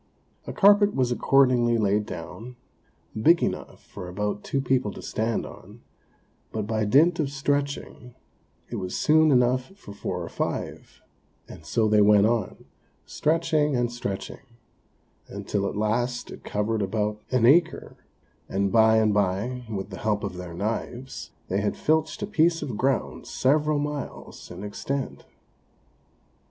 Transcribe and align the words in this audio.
A 0.47 0.51
carpet 0.51 0.95
was 0.95 1.11
accordingly 1.11 1.77
laid 1.77 2.07
down, 2.07 2.55
big 3.21 3.43
enough 3.43 3.83
for 3.83 4.07
about 4.09 4.43
two 4.43 4.59
people 4.59 4.91
to 4.93 5.01
stand 5.03 5.45
on; 5.45 5.81
but 6.51 6.65
by 6.65 6.85
dint 6.85 7.19
of 7.19 7.29
stretching, 7.29 8.15
it 8.71 8.77
was 8.77 8.97
soon 8.97 9.29
enough 9.29 9.65
for 9.77 9.93
four 9.93 10.23
or 10.23 10.27
five; 10.29 11.03
and 11.47 11.67
so 11.67 11.87
they 11.87 12.01
went 12.01 12.25
on, 12.25 12.65
stretching 13.05 13.75
and 13.75 13.91
stretching, 13.93 14.41
until 15.27 15.67
at 15.69 15.77
last 15.77 16.31
it 16.31 16.43
covered 16.43 16.81
about 16.81 17.21
an 17.29 17.45
acre, 17.45 17.95
and 18.49 18.71
by 18.71 18.97
and 18.97 19.13
by, 19.13 19.63
with 19.69 19.91
the 19.91 19.99
help 19.99 20.23
of 20.23 20.35
their 20.37 20.55
knives, 20.55 21.29
they 21.47 21.61
had 21.61 21.77
filched 21.77 22.23
a 22.23 22.25
piece 22.25 22.63
of 22.63 22.75
ground 22.75 23.27
several 23.27 23.77
miles 23.77 24.49
in 24.49 24.63
extent. 24.63 25.25